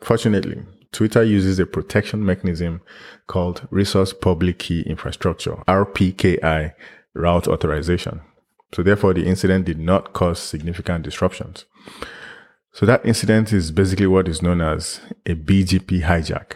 Fortunately, 0.00 0.62
Twitter 0.92 1.22
uses 1.22 1.58
a 1.58 1.66
protection 1.66 2.24
mechanism 2.24 2.82
called 3.26 3.66
Resource 3.70 4.12
Public 4.12 4.58
Key 4.58 4.82
Infrastructure, 4.82 5.56
RPKI 5.66 6.74
route 7.14 7.48
authorization. 7.48 8.20
So 8.74 8.82
therefore, 8.82 9.14
the 9.14 9.26
incident 9.26 9.64
did 9.64 9.78
not 9.78 10.12
cause 10.12 10.38
significant 10.38 11.04
disruptions. 11.04 11.64
So 12.72 12.86
that 12.86 13.04
incident 13.04 13.52
is 13.52 13.70
basically 13.70 14.06
what 14.06 14.28
is 14.28 14.42
known 14.42 14.60
as 14.60 15.00
a 15.26 15.34
BGP 15.34 16.02
hijack, 16.02 16.54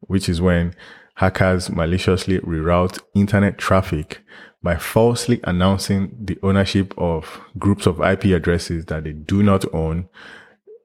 which 0.00 0.28
is 0.28 0.40
when 0.40 0.74
hackers 1.16 1.70
maliciously 1.70 2.40
reroute 2.40 2.98
internet 3.14 3.56
traffic 3.56 4.20
by 4.62 4.76
falsely 4.76 5.40
announcing 5.44 6.16
the 6.20 6.38
ownership 6.42 6.92
of 6.98 7.40
groups 7.58 7.86
of 7.86 8.00
IP 8.00 8.24
addresses 8.26 8.86
that 8.86 9.04
they 9.04 9.12
do 9.12 9.42
not 9.42 9.64
own 9.72 10.08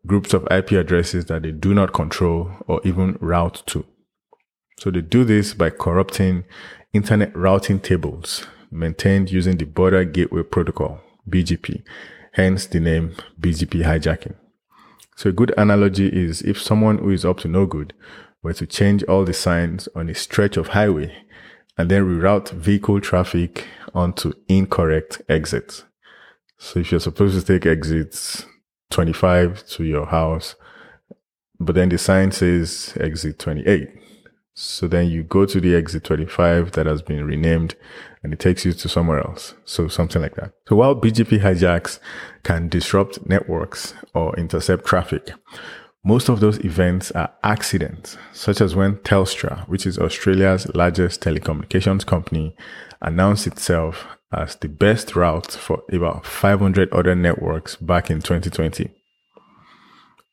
groups 0.09 0.33
of 0.33 0.47
IP 0.51 0.71
addresses 0.71 1.25
that 1.25 1.43
they 1.43 1.51
do 1.51 1.73
not 1.73 1.93
control 1.93 2.51
or 2.67 2.81
even 2.83 3.17
route 3.21 3.61
to. 3.67 3.85
So 4.79 4.89
they 4.89 5.01
do 5.01 5.23
this 5.23 5.53
by 5.53 5.69
corrupting 5.69 6.45
internet 6.93 7.35
routing 7.37 7.79
tables 7.79 8.47
maintained 8.71 9.31
using 9.31 9.57
the 9.57 9.65
Border 9.65 10.03
Gateway 10.05 10.43
Protocol, 10.43 10.99
BGP, 11.29 11.83
hence 12.33 12.65
the 12.65 12.79
name 12.79 13.15
BGP 13.39 13.83
hijacking. 13.83 14.35
So 15.15 15.29
a 15.29 15.33
good 15.33 15.53
analogy 15.57 16.07
is 16.07 16.41
if 16.41 16.59
someone 16.59 16.97
who 16.97 17.11
is 17.11 17.25
up 17.25 17.37
to 17.39 17.47
no 17.47 17.65
good 17.65 17.93
were 18.41 18.53
to 18.53 18.65
change 18.65 19.03
all 19.03 19.25
the 19.25 19.33
signs 19.33 19.87
on 19.95 20.09
a 20.09 20.15
stretch 20.15 20.57
of 20.57 20.69
highway 20.69 21.15
and 21.77 21.91
then 21.91 22.03
reroute 22.05 22.49
vehicle 22.51 22.99
traffic 22.99 23.65
onto 23.93 24.33
incorrect 24.47 25.21
exits. 25.29 25.83
So 26.57 26.79
if 26.79 26.91
you're 26.91 26.99
supposed 26.99 27.39
to 27.39 27.45
take 27.45 27.65
exits 27.65 28.45
25 28.89 29.65
to 29.67 29.83
your 29.83 30.07
house, 30.07 30.55
but 31.59 31.75
then 31.75 31.89
the 31.89 31.97
sign 31.97 32.31
says 32.31 32.93
exit 32.99 33.39
28. 33.39 33.89
So 34.53 34.87
then 34.87 35.07
you 35.07 35.23
go 35.23 35.45
to 35.45 35.61
the 35.61 35.75
exit 35.75 36.03
25 36.03 36.73
that 36.73 36.85
has 36.85 37.01
been 37.01 37.25
renamed 37.25 37.75
and 38.23 38.33
it 38.33 38.39
takes 38.39 38.65
you 38.65 38.73
to 38.73 38.89
somewhere 38.89 39.19
else. 39.19 39.53
So 39.63 39.87
something 39.87 40.21
like 40.21 40.35
that. 40.35 40.51
So 40.67 40.75
while 40.75 40.95
BGP 40.95 41.41
hijacks 41.41 41.99
can 42.43 42.67
disrupt 42.67 43.25
networks 43.25 43.93
or 44.13 44.35
intercept 44.35 44.85
traffic, 44.85 45.31
most 46.03 46.29
of 46.29 46.39
those 46.39 46.57
events 46.59 47.11
are 47.11 47.31
accidents, 47.43 48.17
such 48.33 48.61
as 48.61 48.75
when 48.75 48.95
Telstra, 48.97 49.67
which 49.67 49.85
is 49.85 49.97
Australia's 49.97 50.67
largest 50.73 51.21
telecommunications 51.21 52.05
company, 52.05 52.55
announced 53.01 53.47
itself 53.47 54.07
as 54.31 54.55
the 54.57 54.69
best 54.69 55.15
route 55.15 55.51
for 55.51 55.83
about 55.91 56.25
500 56.25 56.91
other 56.91 57.15
networks 57.15 57.75
back 57.75 58.09
in 58.09 58.21
2020. 58.21 58.91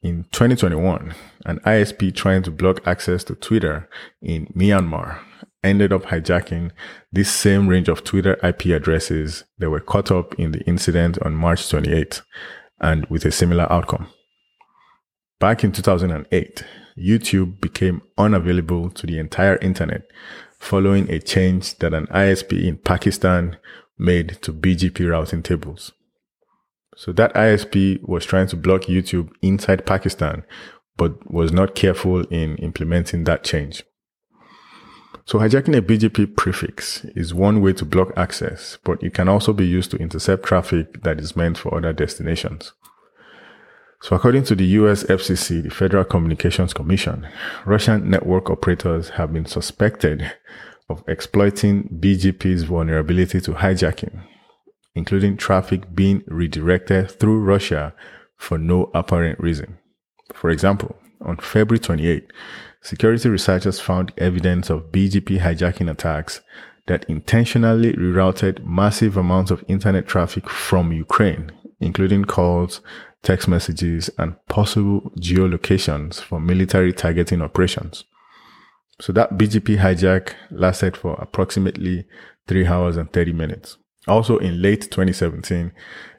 In 0.02 0.24
2021, 0.32 1.14
an 1.46 1.58
ISP 1.60 2.14
trying 2.14 2.42
to 2.42 2.50
block 2.50 2.86
access 2.86 3.24
to 3.24 3.34
Twitter 3.34 3.88
in 4.20 4.46
Myanmar 4.48 5.20
ended 5.64 5.92
up 5.92 6.04
hijacking 6.04 6.70
this 7.10 7.32
same 7.32 7.66
range 7.66 7.88
of 7.88 8.04
Twitter 8.04 8.38
IP 8.42 8.66
addresses 8.66 9.44
that 9.58 9.70
were 9.70 9.80
caught 9.80 10.10
up 10.10 10.34
in 10.38 10.52
the 10.52 10.60
incident 10.60 11.18
on 11.22 11.34
March 11.34 11.68
28 11.68 12.22
and 12.80 13.06
with 13.06 13.24
a 13.24 13.32
similar 13.32 13.70
outcome. 13.72 14.06
Back 15.40 15.64
in 15.64 15.72
2008, 15.72 16.64
YouTube 16.96 17.60
became 17.60 18.02
unavailable 18.16 18.90
to 18.90 19.06
the 19.06 19.18
entire 19.18 19.56
internet 19.56 20.02
following 20.58 21.10
a 21.10 21.18
change 21.18 21.76
that 21.78 21.92
an 21.92 22.06
ISP 22.06 22.64
in 22.64 22.78
Pakistan 22.78 23.56
made 23.98 24.38
to 24.42 24.52
BGP 24.52 25.10
routing 25.10 25.42
tables. 25.42 25.92
So 26.96 27.12
that 27.12 27.34
ISP 27.34 28.02
was 28.08 28.24
trying 28.24 28.46
to 28.48 28.56
block 28.56 28.82
YouTube 28.82 29.30
inside 29.42 29.86
Pakistan, 29.86 30.44
but 30.96 31.30
was 31.30 31.52
not 31.52 31.74
careful 31.74 32.20
in 32.28 32.56
implementing 32.56 33.24
that 33.24 33.44
change. 33.44 33.84
So 35.26 35.40
hijacking 35.40 35.76
a 35.76 35.82
BGP 35.82 36.36
prefix 36.36 37.04
is 37.16 37.34
one 37.34 37.60
way 37.60 37.72
to 37.74 37.84
block 37.84 38.12
access, 38.16 38.78
but 38.84 39.02
it 39.02 39.12
can 39.12 39.28
also 39.28 39.52
be 39.52 39.66
used 39.66 39.90
to 39.90 39.96
intercept 39.96 40.44
traffic 40.44 41.02
that 41.02 41.18
is 41.18 41.34
meant 41.34 41.58
for 41.58 41.76
other 41.76 41.92
destinations. 41.92 42.72
So 44.00 44.14
according 44.14 44.44
to 44.44 44.54
the 44.54 44.66
US 44.66 45.02
FCC, 45.04 45.64
the 45.64 45.70
Federal 45.70 46.04
Communications 46.04 46.72
Commission, 46.72 47.26
Russian 47.64 48.08
network 48.08 48.50
operators 48.50 49.10
have 49.10 49.32
been 49.32 49.46
suspected 49.46 50.32
of 50.88 51.02
exploiting 51.08 51.88
BGP's 52.00 52.64
vulnerability 52.64 53.40
to 53.40 53.52
hijacking, 53.52 54.22
including 54.94 55.36
traffic 55.36 55.94
being 55.94 56.22
redirected 56.26 57.10
through 57.10 57.40
Russia 57.40 57.94
for 58.36 58.58
no 58.58 58.90
apparent 58.94 59.38
reason. 59.40 59.78
For 60.34 60.50
example, 60.50 60.96
on 61.20 61.38
February 61.38 61.80
28, 61.80 62.32
security 62.82 63.28
researchers 63.28 63.80
found 63.80 64.12
evidence 64.18 64.70
of 64.70 64.92
BGP 64.92 65.40
hijacking 65.40 65.90
attacks 65.90 66.40
that 66.86 67.04
intentionally 67.08 67.92
rerouted 67.94 68.64
massive 68.64 69.16
amounts 69.16 69.50
of 69.50 69.64
internet 69.66 70.06
traffic 70.06 70.48
from 70.48 70.92
Ukraine, 70.92 71.50
including 71.80 72.24
calls, 72.24 72.80
text 73.22 73.48
messages, 73.48 74.08
and 74.18 74.36
possible 74.48 75.12
geolocations 75.18 76.20
for 76.20 76.40
military 76.40 76.92
targeting 76.92 77.42
operations. 77.42 78.04
So 79.00 79.12
that 79.12 79.36
BGP 79.36 79.78
hijack 79.78 80.34
lasted 80.50 80.96
for 80.96 81.14
approximately 81.20 82.06
3 82.48 82.66
hours 82.66 82.96
and 82.96 83.12
30 83.12 83.32
minutes. 83.32 83.76
Also 84.08 84.38
in 84.38 84.62
late 84.62 84.82
2017, 84.82 85.72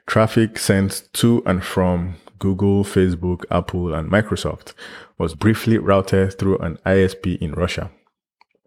traffic 0.06 0.58
sent 0.58 1.08
to 1.14 1.42
and 1.46 1.64
from 1.64 2.16
Google, 2.38 2.84
Facebook, 2.84 3.44
Apple, 3.50 3.94
and 3.94 4.10
Microsoft 4.10 4.74
was 5.18 5.34
briefly 5.34 5.78
routed 5.78 6.38
through 6.38 6.58
an 6.58 6.78
ISP 6.86 7.38
in 7.38 7.52
Russia. 7.52 7.90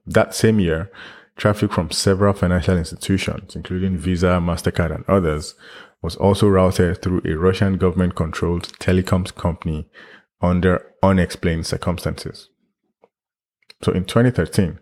That 0.05 0.35
same 0.35 0.59
year, 0.59 0.91
traffic 1.37 1.71
from 1.71 1.91
several 1.91 2.33
financial 2.33 2.77
institutions, 2.77 3.55
including 3.55 3.97
Visa, 3.97 4.39
MasterCard, 4.41 4.93
and 4.93 5.05
others, 5.07 5.55
was 6.01 6.15
also 6.15 6.47
routed 6.47 7.01
through 7.01 7.21
a 7.23 7.37
Russian 7.37 7.77
government 7.77 8.15
controlled 8.15 8.67
telecoms 8.79 9.33
company 9.33 9.87
under 10.41 10.85
unexplained 11.01 11.65
circumstances. 11.67 12.49
So 13.83 13.91
in 13.91 14.05
2013, 14.05 14.79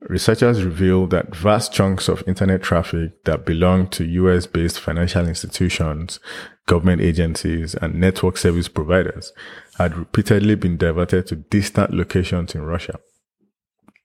researchers 0.00 0.62
revealed 0.62 1.10
that 1.10 1.34
vast 1.34 1.72
chunks 1.72 2.08
of 2.08 2.22
internet 2.26 2.62
traffic 2.62 3.24
that 3.24 3.44
belonged 3.44 3.92
to 3.92 4.04
US 4.04 4.46
based 4.46 4.78
financial 4.78 5.26
institutions, 5.26 6.20
government 6.66 7.02
agencies, 7.02 7.74
and 7.74 7.94
network 7.94 8.36
service 8.36 8.68
providers 8.68 9.32
had 9.78 9.96
repeatedly 9.96 10.54
been 10.54 10.76
diverted 10.76 11.26
to 11.28 11.36
distant 11.36 11.92
locations 11.92 12.54
in 12.54 12.62
Russia. 12.62 12.98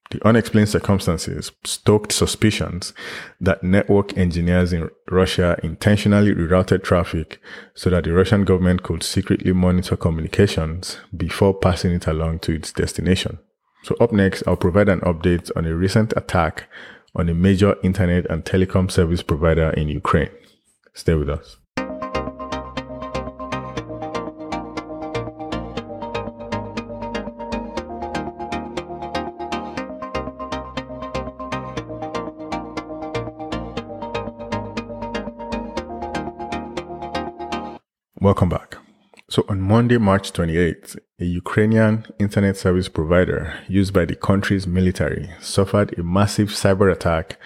The 0.09 0.27
unexplained 0.27 0.67
circumstances 0.67 1.53
stoked 1.63 2.11
suspicions 2.11 2.93
that 3.39 3.63
network 3.63 4.17
engineers 4.17 4.73
in 4.73 4.89
Russia 5.09 5.57
intentionally 5.63 6.35
rerouted 6.35 6.83
traffic 6.83 7.39
so 7.75 7.89
that 7.91 8.03
the 8.03 8.11
Russian 8.11 8.43
government 8.43 8.83
could 8.83 9.03
secretly 9.03 9.53
monitor 9.53 9.95
communications 9.95 10.97
before 11.15 11.53
passing 11.53 11.93
it 11.93 12.07
along 12.07 12.39
to 12.39 12.53
its 12.53 12.73
destination. 12.73 13.39
So 13.83 13.95
up 13.99 14.11
next, 14.11 14.43
I'll 14.45 14.55
provide 14.55 14.89
an 14.89 14.99
update 15.01 15.49
on 15.55 15.65
a 15.65 15.75
recent 15.75 16.13
attack 16.15 16.69
on 17.15 17.29
a 17.29 17.33
major 17.33 17.75
internet 17.83 18.29
and 18.29 18.45
telecom 18.45 18.91
service 18.91 19.23
provider 19.23 19.71
in 19.71 19.87
Ukraine. 19.87 20.29
Stay 20.93 21.15
with 21.15 21.29
us. 21.29 21.57
Welcome 38.19 38.49
back. 38.49 38.77
So 39.27 39.43
on 39.49 39.59
Monday, 39.61 39.97
March 39.97 40.31
28th, 40.31 40.97
a 41.21 41.25
Ukrainian 41.25 42.05
internet 42.17 42.57
service 42.57 42.89
provider 42.89 43.53
used 43.67 43.93
by 43.93 44.05
the 44.05 44.15
country's 44.15 44.65
military 44.65 45.29
suffered 45.39 45.97
a 45.97 46.03
massive 46.03 46.49
cyber 46.49 46.91
attack, 46.91 47.37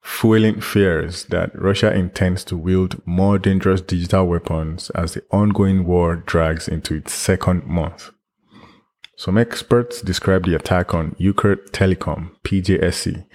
fueling 0.00 0.60
fears 0.60 1.24
that 1.24 1.50
Russia 1.60 1.92
intends 1.92 2.44
to 2.44 2.56
wield 2.56 3.02
more 3.04 3.38
dangerous 3.38 3.80
digital 3.80 4.26
weapons 4.26 4.90
as 4.90 5.14
the 5.14 5.24
ongoing 5.32 5.84
war 5.84 6.14
drags 6.14 6.68
into 6.68 6.94
its 6.94 7.12
second 7.12 7.66
month. 7.66 8.10
Some 9.18 9.38
experts 9.38 10.02
describe 10.02 10.44
the 10.44 10.54
attack 10.54 10.94
on 10.94 11.16
Ukrtelecom, 11.18 12.30
PJSC, 12.44 13.26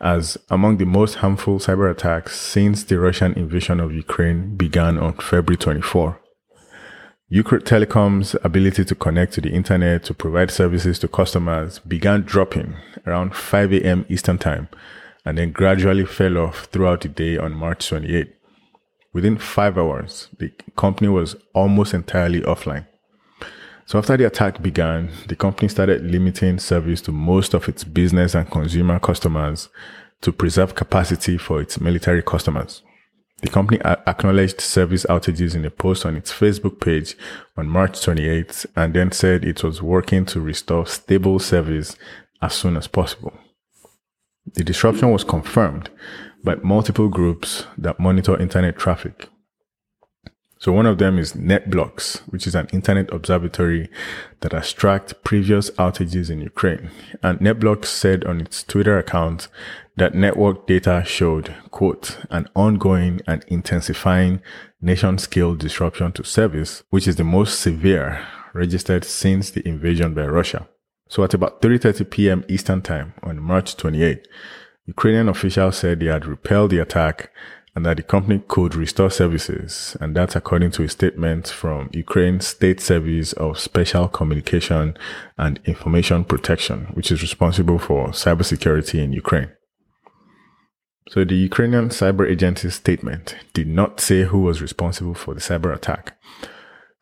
as 0.00 0.38
among 0.48 0.78
the 0.78 0.86
most 0.86 1.16
harmful 1.16 1.58
cyber 1.58 1.90
attacks 1.90 2.40
since 2.40 2.82
the 2.82 2.98
Russian 2.98 3.34
invasion 3.34 3.78
of 3.78 3.92
Ukraine 3.92 4.56
began 4.56 4.98
on 4.98 5.12
February 5.12 5.58
24. 5.58 6.18
Ukrtelecom's 7.30 8.36
ability 8.44 8.84
to 8.84 8.94
connect 8.94 9.32
to 9.32 9.40
the 9.40 9.50
internet 9.50 10.04
to 10.04 10.14
provide 10.14 10.48
services 10.48 10.96
to 11.00 11.08
customers 11.08 11.80
began 11.80 12.22
dropping 12.22 12.76
around 13.04 13.34
5 13.34 13.72
a.m. 13.72 14.06
Eastern 14.08 14.38
Time 14.38 14.68
and 15.24 15.36
then 15.36 15.50
gradually 15.50 16.04
fell 16.04 16.38
off 16.38 16.66
throughout 16.66 17.00
the 17.00 17.08
day 17.08 17.36
on 17.36 17.52
March 17.52 17.88
28. 17.88 18.32
Within 19.12 19.38
five 19.38 19.76
hours, 19.76 20.28
the 20.38 20.52
company 20.76 21.08
was 21.08 21.34
almost 21.52 21.94
entirely 21.94 22.42
offline. 22.42 22.86
So 23.86 23.98
after 23.98 24.16
the 24.16 24.26
attack 24.26 24.62
began, 24.62 25.10
the 25.26 25.34
company 25.34 25.68
started 25.68 26.04
limiting 26.04 26.60
service 26.60 27.00
to 27.02 27.12
most 27.12 27.54
of 27.54 27.68
its 27.68 27.82
business 27.82 28.36
and 28.36 28.48
consumer 28.48 29.00
customers 29.00 29.68
to 30.20 30.30
preserve 30.30 30.76
capacity 30.76 31.38
for 31.38 31.60
its 31.60 31.80
military 31.80 32.22
customers. 32.22 32.82
The 33.42 33.48
company 33.48 33.80
acknowledged 33.84 34.62
service 34.62 35.04
outages 35.06 35.54
in 35.54 35.64
a 35.64 35.70
post 35.70 36.06
on 36.06 36.16
its 36.16 36.32
Facebook 36.32 36.80
page 36.80 37.16
on 37.56 37.68
March 37.68 37.92
28th 37.92 38.64
and 38.74 38.94
then 38.94 39.12
said 39.12 39.44
it 39.44 39.62
was 39.62 39.82
working 39.82 40.24
to 40.26 40.40
restore 40.40 40.86
stable 40.86 41.38
service 41.38 41.96
as 42.40 42.54
soon 42.54 42.76
as 42.76 42.86
possible. 42.86 43.34
The 44.54 44.64
disruption 44.64 45.10
was 45.10 45.24
confirmed 45.24 45.90
by 46.42 46.54
multiple 46.56 47.08
groups 47.08 47.66
that 47.76 48.00
monitor 48.00 48.40
internet 48.40 48.78
traffic. 48.78 49.28
So 50.58 50.72
one 50.72 50.86
of 50.86 50.98
them 50.98 51.18
is 51.18 51.34
NetBlocks, 51.34 52.20
which 52.32 52.46
is 52.46 52.54
an 52.54 52.66
internet 52.72 53.12
observatory 53.12 53.90
that 54.40 54.52
has 54.52 54.72
tracked 54.72 55.22
previous 55.22 55.70
outages 55.72 56.30
in 56.30 56.40
Ukraine. 56.40 56.90
And 57.22 57.38
NetBlocks 57.40 57.86
said 57.86 58.24
on 58.24 58.40
its 58.40 58.62
Twitter 58.62 58.98
account 58.98 59.48
that 59.96 60.14
network 60.14 60.66
data 60.66 61.02
showed, 61.04 61.54
quote, 61.70 62.18
an 62.30 62.48
ongoing 62.54 63.20
and 63.26 63.44
intensifying 63.48 64.40
nation 64.80 65.18
scale 65.18 65.54
disruption 65.54 66.12
to 66.12 66.24
service, 66.24 66.82
which 66.90 67.06
is 67.06 67.16
the 67.16 67.24
most 67.24 67.60
severe 67.60 68.26
registered 68.54 69.04
since 69.04 69.50
the 69.50 69.66
invasion 69.68 70.14
by 70.14 70.26
Russia. 70.26 70.66
So 71.08 71.22
at 71.22 71.34
about 71.34 71.60
3.30 71.60 72.10
p.m. 72.10 72.44
Eastern 72.48 72.80
time 72.82 73.12
on 73.22 73.40
March 73.40 73.76
28, 73.76 74.26
Ukrainian 74.86 75.28
officials 75.28 75.76
said 75.76 76.00
they 76.00 76.06
had 76.06 76.26
repelled 76.26 76.70
the 76.70 76.78
attack 76.78 77.30
and 77.76 77.84
that 77.84 77.98
the 77.98 78.02
company 78.02 78.42
could 78.48 78.74
restore 78.74 79.10
services. 79.10 79.98
And 80.00 80.16
that's 80.16 80.34
according 80.34 80.70
to 80.72 80.84
a 80.84 80.88
statement 80.88 81.46
from 81.48 81.90
Ukraine 81.92 82.40
State 82.40 82.80
Service 82.80 83.34
of 83.34 83.58
Special 83.58 84.08
Communication 84.08 84.96
and 85.36 85.60
Information 85.66 86.24
Protection, 86.24 86.86
which 86.94 87.12
is 87.12 87.20
responsible 87.20 87.78
for 87.78 88.08
cybersecurity 88.08 89.04
in 89.04 89.12
Ukraine. 89.12 89.50
So 91.10 91.22
the 91.22 91.36
Ukrainian 91.36 91.90
cyber 91.90 92.28
agency's 92.28 92.74
statement 92.74 93.36
did 93.52 93.68
not 93.68 94.00
say 94.00 94.22
who 94.24 94.38
was 94.38 94.62
responsible 94.62 95.14
for 95.14 95.34
the 95.34 95.40
cyber 95.40 95.72
attack. 95.72 96.16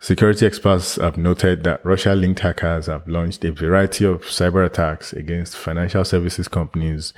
Security 0.00 0.44
experts 0.44 0.96
have 0.96 1.16
noted 1.16 1.62
that 1.64 1.86
Russia 1.86 2.14
linked 2.14 2.40
hackers 2.40 2.86
have 2.86 3.06
launched 3.06 3.44
a 3.44 3.52
variety 3.52 4.04
of 4.04 4.22
cyber 4.22 4.66
attacks 4.66 5.12
against 5.12 5.56
financial 5.56 6.04
services 6.04 6.48
companies, 6.48 7.14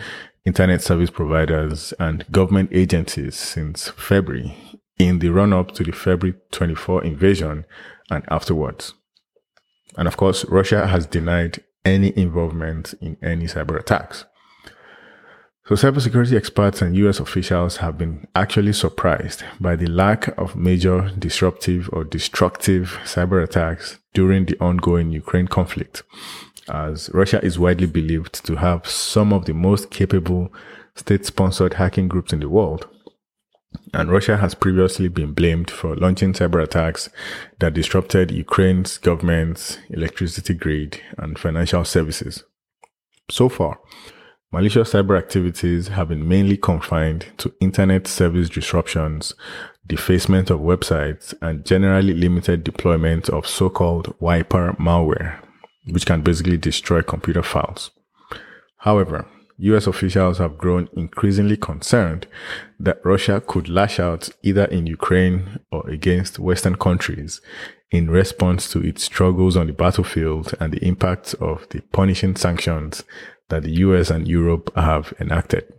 internet 0.47 0.81
service 0.81 1.11
providers, 1.11 1.93
and 1.99 2.25
government 2.31 2.71
agencies 2.73 3.35
since 3.37 3.89
February 3.91 4.57
in 4.99 5.19
the 5.19 5.29
run 5.29 5.53
up 5.53 5.73
to 5.73 5.83
the 5.83 5.93
February 5.93 6.39
24 6.53 7.05
invasion 7.05 7.67
and 8.11 8.25
afterwards. 8.29 8.95
And 9.99 10.09
of 10.09 10.17
course, 10.17 10.45
Russia 10.47 10.87
has 10.87 11.07
denied 11.07 11.63
any 11.85 12.17
involvement 12.17 12.95
in 13.01 13.17
any 13.23 13.47
cyber 13.47 13.79
attacks. 13.79 14.25
So 15.69 15.75
cybersecurity 15.75 16.37
experts 16.37 16.81
and 16.81 16.97
US 16.97 17.19
officials 17.19 17.79
have 17.79 17.99
been 17.99 18.29
actually 18.37 18.73
surprised 18.73 19.43
by 19.59 19.75
the 19.75 19.89
lack 19.89 20.29
of 20.39 20.55
major 20.55 21.11
disruptive 21.19 21.91
or 21.93 22.05
destructive 22.05 22.99
cyber 23.03 23.43
attacks 23.43 23.99
during 24.15 24.45
the 24.45 24.57
ongoing 24.61 25.11
Ukraine 25.11 25.49
conflict, 25.49 26.05
as 26.69 27.11
Russia 27.13 27.45
is 27.45 27.59
widely 27.59 27.87
believed 27.87 28.45
to 28.47 28.57
have 28.57 28.87
some 28.89 29.33
of 29.33 29.45
the 29.45 29.55
most 29.55 29.91
capable 29.91 30.53
state-sponsored 30.95 31.75
hacking 31.75 32.09
groups 32.09 32.33
in 32.33 32.41
the 32.41 32.49
world. 32.49 32.89
And 33.93 34.11
Russia 34.11 34.39
has 34.39 34.55
previously 34.55 35.09
been 35.09 35.33
blamed 35.33 35.71
for 35.71 35.95
launching 35.97 36.33
cyber 36.33 36.63
attacks 36.63 37.11
that 37.59 37.75
disrupted 37.75 38.31
Ukraine's 38.31 38.99
government's 38.99 39.79
electricity 39.91 40.55
grid 40.55 41.01
and 41.19 41.39
financial 41.39 41.85
services. 41.85 42.45
So 43.31 43.49
far, 43.49 43.79
Malicious 44.53 44.93
cyber 44.93 45.19
activities 45.19 45.89
have 45.89 46.09
been 46.09 46.27
mainly 46.27 46.57
confined 46.57 47.27
to 47.37 47.53
internet 47.61 48.07
service 48.07 48.49
disruptions, 48.49 49.35
defacement 49.87 50.51
of 50.51 50.61
websites, 50.61 51.35
and 51.43 51.67
generally 51.67 52.15
limited 52.15 52.63
deployment 52.63 53.29
of 53.29 53.47
so-called 53.47 54.15
wiper 54.21 54.75
malware, 54.79 55.41
which 55.87 56.07
can 56.07 56.23
basically 56.23 56.57
destroy 56.57 57.03
computer 57.03 57.43
files. 57.43 57.91
However, 58.79 59.27
US 59.59 59.87
officials 59.87 60.39
have 60.39 60.59
grown 60.59 60.89
increasingly 60.95 61.57
concerned 61.57 62.27
that 62.79 63.01
Russia 63.05 63.43
could 63.45 63.69
lash 63.69 63.99
out 63.99 64.29
either 64.43 64.65
in 64.67 64.87
Ukraine 64.87 65.61
or 65.73 65.89
against 65.89 66.39
Western 66.39 66.77
countries 66.77 67.41
in 67.91 68.11
response 68.11 68.71
to 68.73 68.81
its 68.81 69.05
struggles 69.05 69.57
on 69.57 69.69
the 69.69 69.73
battlefield 69.73 70.55
and 70.61 70.73
the 70.73 70.85
impacts 70.85 71.35
of 71.35 71.67
the 71.71 71.81
punishing 71.93 72.37
sanctions 72.37 73.03
that 73.49 73.63
the 73.63 73.73
US 73.73 74.11
and 74.11 74.29
Europe 74.29 74.71
have 74.77 75.15
enacted. 75.21 75.73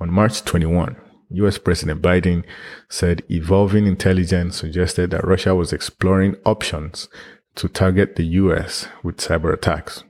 On 0.00 0.10
March 0.10 0.42
21, 0.44 0.96
US 1.30 1.58
President 1.58 2.02
Biden 2.02 2.44
said 2.88 3.22
evolving 3.30 3.86
intelligence 3.86 4.56
suggested 4.56 5.10
that 5.10 5.26
Russia 5.26 5.54
was 5.54 5.72
exploring 5.72 6.34
options 6.44 7.08
to 7.56 7.68
target 7.68 8.16
the 8.16 8.24
US 8.24 8.88
with 9.02 9.18
cyber 9.18 9.52
attacks. 9.52 10.04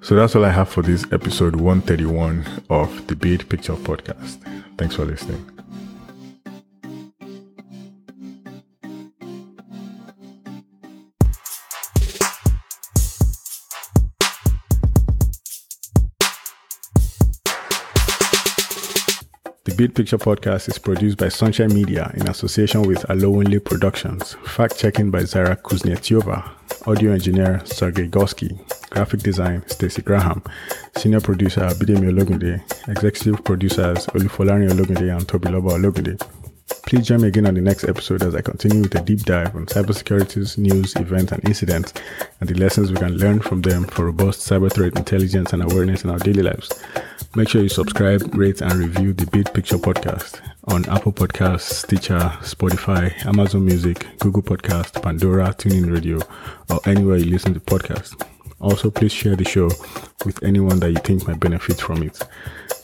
So 0.00 0.16
that's 0.16 0.34
all 0.34 0.44
I 0.44 0.50
have 0.50 0.68
for 0.68 0.82
this 0.82 1.04
episode 1.12 1.56
131 1.56 2.64
of 2.68 3.06
the 3.06 3.14
Bid 3.14 3.48
Picture 3.48 3.74
Podcast. 3.74 4.38
Thanks 4.76 4.96
for 4.96 5.04
listening. 5.04 5.61
Bid 19.82 19.96
Picture 19.96 20.16
Podcast 20.16 20.68
is 20.68 20.78
produced 20.78 21.18
by 21.18 21.28
Sunshine 21.28 21.74
Media 21.74 22.08
in 22.14 22.28
association 22.28 22.82
with 22.82 23.02
Alowinle 23.08 23.64
Productions. 23.64 24.34
Fact 24.44 24.78
checking 24.78 25.10
by 25.10 25.24
Zara 25.24 25.56
Kuznetsova. 25.56 26.48
Audio 26.86 27.10
engineer 27.10 27.60
Sergey 27.64 28.06
Gorsky. 28.06 28.56
Graphic 28.90 29.24
design 29.24 29.64
Stacy 29.66 30.00
Graham. 30.00 30.40
Senior 30.96 31.20
producer 31.20 31.62
Bidemi 31.62 32.12
Ologunde. 32.12 32.62
Executive 32.86 33.42
producers 33.42 34.06
Olufolani 34.14 34.70
Ologunde 34.70 35.16
and 35.16 35.26
Tobiloba 35.26 35.70
Ologunde. 35.72 36.16
Please 36.86 37.08
join 37.08 37.20
me 37.20 37.26
again 37.26 37.48
on 37.48 37.54
the 37.54 37.60
next 37.60 37.82
episode 37.82 38.22
as 38.22 38.36
I 38.36 38.40
continue 38.40 38.82
with 38.82 38.94
a 38.94 39.00
deep 39.00 39.22
dive 39.22 39.56
on 39.56 39.66
cybersecurity's 39.66 40.58
news, 40.58 40.94
events, 40.94 41.32
and 41.32 41.44
incidents, 41.44 41.92
and 42.38 42.48
the 42.48 42.54
lessons 42.54 42.92
we 42.92 42.98
can 42.98 43.18
learn 43.18 43.40
from 43.40 43.62
them 43.62 43.82
for 43.86 44.04
robust 44.04 44.48
cyber 44.48 44.72
threat 44.72 44.96
intelligence 44.96 45.52
and 45.52 45.64
awareness 45.64 46.04
in 46.04 46.10
our 46.10 46.18
daily 46.20 46.44
lives. 46.44 46.70
Make 47.34 47.48
sure 47.48 47.62
you 47.62 47.70
subscribe, 47.70 48.34
rate, 48.34 48.60
and 48.60 48.74
review 48.74 49.14
the 49.14 49.24
Bid 49.24 49.54
Picture 49.54 49.78
Podcast 49.78 50.42
on 50.68 50.86
Apple 50.90 51.12
Podcasts, 51.12 51.72
Stitcher, 51.72 52.18
Spotify, 52.42 53.24
Amazon 53.24 53.64
Music, 53.64 54.06
Google 54.18 54.42
Podcast, 54.42 55.02
Pandora, 55.02 55.46
TuneIn 55.54 55.90
Radio, 55.90 56.18
or 56.68 56.80
anywhere 56.84 57.16
you 57.16 57.30
listen 57.30 57.54
to 57.54 57.60
podcasts. 57.60 58.22
Also, 58.60 58.90
please 58.90 59.12
share 59.12 59.34
the 59.34 59.46
show 59.46 59.70
with 60.26 60.42
anyone 60.42 60.78
that 60.80 60.90
you 60.90 60.98
think 60.98 61.26
might 61.26 61.40
benefit 61.40 61.80
from 61.80 62.02
it. 62.02 62.22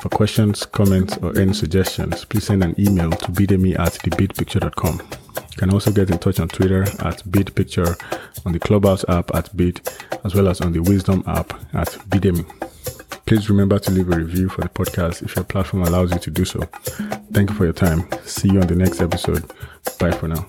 For 0.01 0.09
questions, 0.09 0.65
comments, 0.65 1.19
or 1.19 1.39
any 1.39 1.53
suggestions, 1.53 2.25
please 2.25 2.45
send 2.45 2.65
an 2.65 2.75
email 2.79 3.11
to 3.11 3.31
bidemi 3.33 3.79
at 3.79 3.93
thebidpicture.com. 3.93 5.01
You 5.37 5.57
can 5.59 5.75
also 5.75 5.93
get 5.93 6.09
in 6.09 6.19
touch 6.19 6.41
on 6.41 6.49
Twitter 6.49 6.85
at 6.85 7.23
bidpicture, 7.25 8.01
on 8.47 8.53
the 8.53 8.59
Clubhouse 8.59 9.05
app 9.11 9.35
at 9.35 9.55
bid, 9.55 9.87
as 10.25 10.35
well 10.35 10.49
as 10.49 10.63
on 10.63 10.73
the 10.73 10.81
Wisdom 10.81 11.23
app 11.27 11.53
at 11.75 11.89
bidemi. 12.09 12.47
Please 13.29 13.51
remember 13.51 13.79
to 13.79 13.91
leave 13.91 14.11
a 14.11 14.17
review 14.17 14.49
for 14.49 14.63
the 14.63 14.71
podcast 14.71 15.23
if 15.23 15.37
your 15.37 15.45
platform 15.45 15.83
allows 15.83 16.11
you 16.13 16.19
to 16.19 16.31
do 16.31 16.47
so. 16.47 16.61
Thank 17.31 17.51
you 17.51 17.57
for 17.57 17.65
your 17.65 17.75
time. 17.75 18.09
See 18.25 18.49
you 18.49 18.59
on 18.59 18.67
the 18.67 18.75
next 18.75 19.03
episode. 19.03 19.45
Bye 19.99 20.13
for 20.13 20.29
now. 20.29 20.47